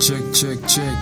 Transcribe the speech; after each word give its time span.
Check, 0.00 0.22
check, 0.32 0.58
check. 0.68 0.96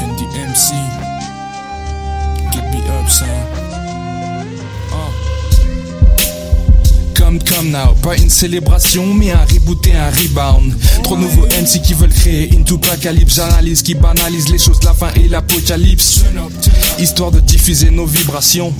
And 0.00 0.18
the 0.18 0.26
MC. 0.34 1.03
Come, 7.40 7.70
now, 7.70 7.94
pas 8.02 8.16
une 8.16 8.30
célébration, 8.30 9.12
mais 9.12 9.32
un 9.32 9.44
reboot 9.44 9.86
et 9.86 9.94
un 9.94 10.10
rebound. 10.10 10.74
Trop 11.02 11.16
de 11.16 11.22
nouveaux 11.22 11.46
MC 11.46 11.80
qui 11.82 11.94
veulent 11.94 12.12
créer 12.12 12.52
une 12.52 12.64
tout 12.64 12.80
apocalypse. 12.90 13.34
J'analyse 13.36 13.82
qui 13.82 13.94
banalise 13.94 14.48
les 14.50 14.58
choses, 14.58 14.78
la 14.84 14.94
fin 14.94 15.08
et 15.16 15.28
l'apocalypse. 15.28 16.24
Histoire 16.98 17.30
de 17.30 17.40
diffuser 17.40 17.90
nos 17.90 18.06
vibrations. 18.06 18.72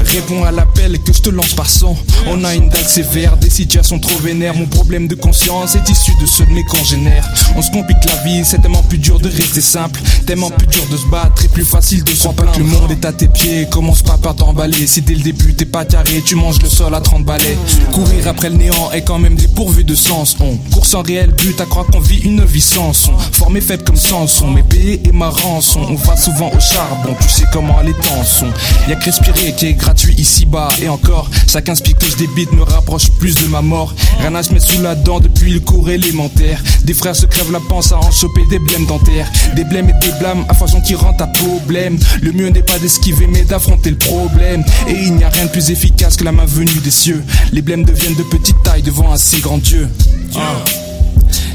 Réponds 0.00 0.44
à 0.44 0.50
l'appel 0.50 0.98
que 1.00 1.12
je 1.12 1.22
te 1.22 1.30
lance 1.30 1.54
par 1.54 1.70
son. 1.70 1.96
On 2.26 2.42
a 2.44 2.54
une 2.54 2.68
dalle 2.68 2.84
sévère, 2.84 3.36
des 3.36 3.50
situations 3.50 3.98
trop 3.98 4.18
vénères. 4.18 4.54
Mon 4.54 4.66
problème 4.66 5.06
de 5.06 5.14
conscience 5.14 5.76
est 5.76 5.88
issu 5.88 6.12
de 6.20 6.26
ceux 6.26 6.46
de 6.46 6.52
mes 6.52 6.64
congénères. 6.64 7.28
On 7.56 7.62
se 7.62 7.70
complique 7.70 8.04
la 8.06 8.16
vie, 8.24 8.44
c'est 8.44 8.60
tellement 8.60 8.82
plus 8.82 8.98
dur 8.98 9.20
de 9.20 9.28
rester 9.28 9.60
simple. 9.60 10.00
Tellement 10.26 10.50
plus 10.50 10.66
dur 10.66 10.82
de 10.90 10.96
se 10.96 11.06
battre 11.06 11.44
et 11.44 11.48
plus 11.48 11.64
facile 11.64 12.02
de 12.02 12.10
se 12.10 12.20
croire 12.20 12.34
pas 12.34 12.44
le 12.58 12.64
monde 12.64 12.90
est 12.90 13.04
à 13.04 13.12
tes 13.12 13.28
pieds. 13.28 13.66
Commence 13.70 14.02
pas 14.02 14.18
par 14.18 14.34
t'emballer. 14.34 14.86
Si 14.86 15.02
dès 15.02 15.14
le 15.14 15.22
début 15.22 15.54
t'es 15.54 15.64
pas 15.64 15.84
carré, 15.84 16.22
tu 16.24 16.34
manges 16.34 16.60
le 16.62 16.68
sol 16.68 16.94
à 16.94 17.00
30 17.00 17.24
balais. 17.24 17.56
Courir 17.92 18.28
après 18.28 18.50
le 18.50 18.56
néant 18.56 18.90
est 18.92 19.02
quand 19.02 19.18
même 19.18 19.36
dépourvu 19.36 19.84
de 19.84 19.94
sens. 19.94 20.36
On 20.40 20.56
court 20.72 20.86
sans 20.86 21.02
réel 21.02 21.32
but 21.32 21.60
à 21.60 21.64
croire 21.64 21.86
qu'on 21.86 22.00
vit 22.00 22.18
une 22.18 22.44
vie 22.44 22.60
sans 22.60 22.92
son. 22.92 23.16
Formé 23.32 23.60
faible 23.60 23.84
comme 23.84 23.96
Samson, 23.96 24.50
mes 24.50 24.62
payés 24.62 25.00
et 25.04 25.12
ma 25.12 25.28
rançon. 25.28 25.80
On 25.88 25.94
va 25.94 26.16
souvent 26.16 26.50
au 26.50 26.60
charbon, 26.60 27.14
tu 27.20 27.28
sais 27.28 27.44
comment 27.52 27.80
les 27.82 27.92
temps 27.92 28.24
sont. 28.24 28.48
Y'a 28.88 28.96
que 28.96 29.04
respirer 29.04 29.54
qui 29.56 29.66
est 29.66 29.74
gratuit 29.74 30.14
ici-bas. 30.14 30.68
Et 30.82 30.88
encore, 30.88 31.30
chacun 31.48 31.74
speak 31.74 31.98
que 31.98 32.06
je 32.06 32.16
débite 32.16 32.52
me 32.52 32.62
rapproche 32.62 33.10
plus 33.12 33.34
de 33.34 33.46
ma 33.46 33.62
mort. 33.62 33.94
Rien 34.20 34.34
à 34.34 34.42
se 34.42 34.52
mettre 34.52 34.66
sous 34.66 34.82
la 34.82 34.94
dent 34.94 35.20
depuis 35.20 35.52
le 35.52 35.60
cours 35.60 35.88
élémentaire. 35.88 36.62
Des 36.84 36.94
frères 36.94 37.16
se 37.16 37.26
crèvent 37.26 37.52
la 37.52 37.60
panse 37.60 37.92
à 37.92 37.98
en 37.98 38.10
choper 38.10 38.42
des 38.50 38.58
blèmes 38.58 38.86
dentaires. 38.86 39.30
Des 39.54 39.64
blèmes 39.64 39.90
et 39.90 40.04
des 40.04 40.12
blâmes 40.18 40.44
à 40.48 40.54
façon 40.54 40.80
qui 40.80 40.94
rentrent 40.94 41.24
à 41.24 41.28
problème. 41.28 41.98
Le 42.22 42.32
mieux 42.32 42.48
n'est 42.48 42.62
pas 42.62 42.78
d'esquiver 42.78 43.26
mais 43.26 43.42
d'affronter 43.42 43.90
le 43.90 43.98
problème. 43.98 44.64
Et 44.88 44.92
il 44.92 45.14
n'y 45.14 45.24
a 45.24 45.28
rien 45.28 45.44
de 45.44 45.50
plus 45.50 45.70
efficace 45.70 46.16
que 46.16 46.24
la 46.24 46.32
main 46.32 46.44
venue 46.46 46.80
des 46.82 46.90
cieux. 46.90 47.22
Les 47.52 47.62
deviennent 47.82 48.16
de 48.16 48.22
petite 48.24 48.62
taille 48.62 48.82
devant 48.82 49.12
un 49.12 49.16
si 49.16 49.40
grand 49.40 49.58
Dieu. 49.58 49.88
Uh. 50.34 50.38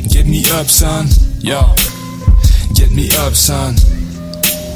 Get 0.09 0.25
me 0.25 0.43
up, 0.59 0.67
son. 0.67 1.05
Yo. 1.41 1.59
Get 2.73 2.91
me 2.91 3.07
up, 3.25 3.33
son. 3.35 3.75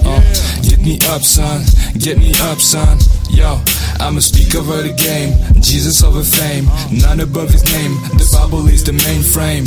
Uh, 0.05 0.21
get 0.63 0.79
me 0.81 0.97
up, 1.13 1.21
son. 1.23 1.63
Get 1.97 2.17
me 2.17 2.31
up, 2.51 2.59
son. 2.59 2.97
Yo, 3.29 3.59
I'ma 3.99 4.19
speak 4.19 4.55
over 4.55 4.81
the 4.83 4.93
game. 4.93 5.33
Jesus 5.61 6.03
over 6.03 6.23
fame. 6.23 6.67
None 6.91 7.19
above 7.21 7.49
his 7.49 7.63
name. 7.73 7.95
The 8.17 8.29
Bible 8.31 8.67
is 8.67 8.83
the 8.83 8.91
mainframe. 8.91 9.65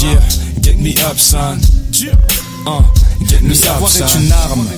Yeah, 0.00 0.20
get 0.60 0.78
me 0.78 0.94
up, 1.04 1.18
son. 1.18 1.58
Uh, 2.66 2.82
get 3.28 3.42
me 3.42 3.48
Le 3.50 3.54
up, 3.54 3.56
savoir 3.56 3.90
son. 3.90 4.04
est 4.06 4.14
une 4.24 4.32
arme. 4.32 4.68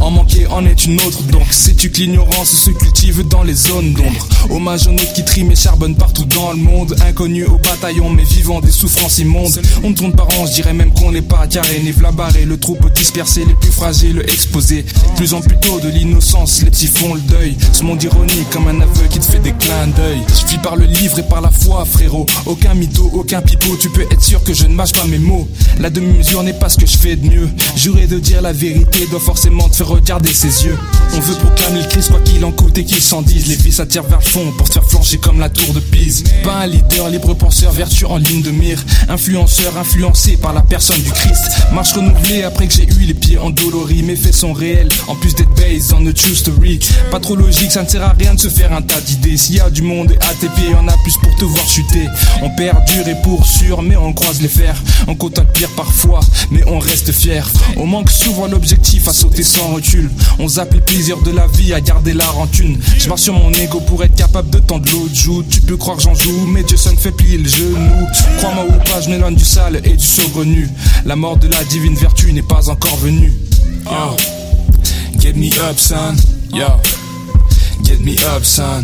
En 0.00 0.10
manquer 0.10 0.46
en 0.46 0.64
est 0.64 0.86
une 0.86 1.00
autre. 1.02 1.22
Donc 1.24 1.46
sais-tu 1.50 1.90
que 1.90 1.98
l'ignorance 1.98 2.50
se 2.50 2.70
cultive 2.70 3.26
dans 3.28 3.42
les 3.42 3.54
zones 3.54 3.92
d'ombre. 3.92 4.28
Hommage 4.50 4.86
aux 4.86 4.92
nôtres 4.92 5.12
qui 5.12 5.24
triment 5.24 5.52
et 5.52 5.56
charbonnent 5.56 5.96
partout 5.96 6.24
dans 6.24 6.52
le 6.52 6.58
monde. 6.58 6.96
Inconnus 7.06 7.46
au 7.48 7.58
bataillon, 7.58 8.10
mais 8.10 8.24
vivant 8.24 8.60
des 8.60 8.70
souffrances 8.70 9.18
immondes. 9.18 9.60
On 9.82 9.92
tourne 9.92 10.12
par 10.12 10.28
an, 10.38 10.46
je 10.46 10.52
dirais 10.52 10.72
même 10.72 10.92
qu'on 10.92 11.12
n'est 11.12 11.22
pas 11.22 11.46
carré. 11.46 11.80
Nive 11.82 12.02
le 12.46 12.56
troupeau 12.56 12.88
dispersé, 12.90 13.44
les 13.46 13.54
plus 13.54 13.70
fragiles 13.70 14.22
exposés. 14.28 14.84
Plus 15.16 15.34
en 15.34 15.40
plus 15.40 15.56
tôt 15.58 15.80
de 15.80 15.88
l'innocence, 15.88 16.62
les 16.62 16.70
petits 16.70 16.86
font 16.86 17.14
le 17.14 17.20
deuil. 17.20 17.56
Ce 17.72 17.82
monde 17.82 18.02
ironique 18.02 18.50
comme 18.50 18.68
un 18.68 18.80
aveu 18.80 19.06
qui 19.10 19.18
te 19.18 19.24
fait 19.24 19.38
des 19.38 19.52
clins 19.52 19.86
d'œil. 19.96 20.20
Je 20.28 20.46
vis 20.50 20.58
par 20.58 20.76
le 20.76 20.84
livre 20.84 21.18
et 21.18 21.22
par 21.22 21.40
la 21.40 21.50
foi, 21.50 21.84
frérot. 21.84 22.26
Aucun 22.46 22.74
mytho, 22.74 23.10
aucun 23.12 23.40
pipeau, 23.40 23.76
tu 23.80 23.88
peux 23.90 24.02
être 24.02 24.22
sûr 24.22 24.42
que 24.44 24.54
je 24.54 24.66
ne 24.66 24.74
mâche 24.74 24.92
pas 24.92 25.06
mes 25.06 25.18
mots. 25.18 25.48
La 25.80 25.90
demi-mesure 25.90 26.42
n'est 26.42 26.58
pas 26.58 26.68
ce 26.68 26.78
que 26.78 26.86
je 26.86 26.96
fais 26.96 27.16
de 27.16 27.26
mieux. 27.28 27.48
Jurer 27.76 28.06
de 28.06 28.18
dire 28.18 28.42
la 28.42 28.52
vérité 28.52 29.06
doit 29.10 29.20
forcément 29.20 29.68
regarder 29.82 30.32
ses 30.32 30.66
yeux. 30.66 30.78
On 31.14 31.20
veut 31.20 31.34
proclamer 31.36 31.80
le 31.82 31.88
Christ 31.88 32.10
quoi 32.10 32.20
qu'il 32.20 32.44
en 32.44 32.52
coûte 32.52 32.76
et 32.78 32.84
qu'il 32.84 33.02
s'en 33.02 33.22
dise. 33.22 33.46
Les 33.46 33.56
vies 33.56 33.72
s'attirent 33.72 34.04
vers 34.04 34.18
le 34.18 34.24
fond 34.24 34.52
pour 34.56 34.66
se 34.66 34.74
faire 34.74 34.84
flancher 34.84 35.18
comme 35.18 35.40
la 35.40 35.48
tour 35.48 35.72
de 35.72 35.80
Pise. 35.80 36.24
Pas 36.42 36.56
un 36.56 36.66
leader, 36.66 37.08
libre 37.08 37.34
penseur, 37.34 37.72
vertu 37.72 38.04
en 38.04 38.16
ligne 38.16 38.42
de 38.42 38.50
mire. 38.50 38.82
Influenceur, 39.08 39.76
influencé 39.78 40.36
par 40.36 40.52
la 40.52 40.62
personne 40.62 41.00
du 41.00 41.10
Christ. 41.10 41.66
Marche 41.72 41.92
renouvelée 41.92 42.42
après 42.42 42.66
que 42.66 42.74
j'ai 42.74 42.84
eu 42.84 43.06
les 43.06 43.14
pieds 43.14 43.38
endoloris. 43.38 44.02
Mes 44.02 44.16
faits 44.16 44.34
sont 44.34 44.52
réels, 44.52 44.88
en 45.08 45.14
plus 45.14 45.34
d'être 45.34 45.54
based 45.54 45.92
on 45.96 46.06
a 46.06 46.12
true 46.12 46.34
story. 46.34 46.78
Pas 47.10 47.20
trop 47.20 47.36
logique, 47.36 47.72
ça 47.72 47.82
ne 47.82 47.88
sert 47.88 48.02
à 48.02 48.14
rien 48.18 48.34
de 48.34 48.40
se 48.40 48.48
faire 48.48 48.72
un 48.72 48.82
tas 48.82 49.00
d'idées. 49.00 49.36
S'il 49.36 49.56
y 49.56 49.60
a 49.60 49.70
du 49.70 49.82
monde 49.82 50.12
à 50.20 50.34
tes 50.34 50.48
pieds, 50.48 50.74
on 50.80 50.88
a 50.88 50.96
plus 50.98 51.16
pour 51.22 51.34
te 51.36 51.44
voir 51.44 51.66
chuter. 51.68 52.06
On 52.42 52.50
perdure 52.50 53.08
et 53.08 53.16
pour 53.22 53.46
sûr, 53.46 53.82
mais 53.82 53.96
on 53.96 54.12
croise 54.12 54.40
les 54.40 54.48
fers. 54.48 54.76
On 55.08 55.14
compte 55.14 55.38
le 55.38 55.44
pire 55.44 55.70
parfois, 55.76 56.20
mais 56.50 56.62
on 56.66 56.78
reste 56.78 57.12
fier. 57.12 57.48
On 57.76 57.86
manque 57.86 58.10
souvent 58.10 58.46
l'objectif 58.46 59.08
à 59.08 59.12
sauter 59.12 59.42
sans 59.42 59.63
On 60.38 60.48
zappe 60.48 60.74
les 60.74 60.80
plaisirs 60.80 61.20
de 61.22 61.30
la 61.30 61.46
vie 61.46 61.72
à 61.72 61.80
garder 61.80 62.12
la 62.12 62.26
rancune. 62.26 62.78
Je 62.98 63.08
marche 63.08 63.22
sur 63.22 63.34
mon 63.34 63.50
ego 63.52 63.80
pour 63.80 64.02
être 64.04 64.14
capable 64.14 64.50
de 64.50 64.58
tendre 64.58 64.84
l'autre 64.92 65.14
joue. 65.14 65.42
Tu 65.48 65.60
peux 65.60 65.76
croire 65.76 65.98
j'en 66.00 66.14
joue, 66.14 66.46
mais 66.46 66.62
Dieu 66.62 66.76
ça 66.76 66.90
fait 66.96 67.12
plier 67.12 67.38
le 67.38 67.48
genou. 67.48 68.06
Crois-moi 68.38 68.66
ou 68.68 68.90
pas, 68.90 69.00
je 69.00 69.10
m'éloigne 69.10 69.36
du 69.36 69.44
sale 69.44 69.80
et 69.84 69.96
du 69.96 70.04
saugrenu. 70.04 70.68
La 71.04 71.16
mort 71.16 71.36
de 71.36 71.48
la 71.48 71.62
divine 71.64 71.94
vertu 71.94 72.32
n'est 72.32 72.42
pas 72.42 72.68
encore 72.68 72.96
venue. 72.96 73.32
Get 75.18 75.36
me 75.36 75.50
up, 75.60 75.78
son. 75.78 76.16
Yo, 76.50 76.68
get 77.82 78.00
me 78.00 78.16
up, 78.34 78.44
son. 78.44 78.82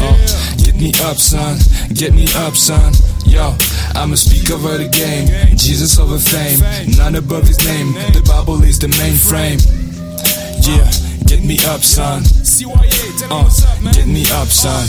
Uh, 0.00 0.16
get 0.58 0.76
me 0.76 0.92
up, 1.02 1.18
son. 1.18 1.58
Get 1.92 2.14
me 2.14 2.26
up, 2.36 2.56
son. 2.56 2.92
Yo, 3.34 3.56
I'ma 3.96 4.14
speak 4.14 4.48
over 4.52 4.78
the 4.78 4.88
game. 4.88 5.26
Jesus 5.56 5.98
over 5.98 6.18
fame. 6.18 6.60
None 6.96 7.16
above 7.16 7.48
his 7.48 7.58
name. 7.66 7.92
The 8.12 8.22
Bible 8.24 8.62
is 8.62 8.78
the 8.78 8.86
mainframe. 8.86 9.58
Yeah, 10.62 10.88
get 11.26 11.42
me 11.42 11.58
up, 11.66 11.80
son. 11.80 12.22
Uh, 13.28 13.50
get 13.92 14.06
me 14.06 14.22
up, 14.30 14.46
son. 14.46 14.86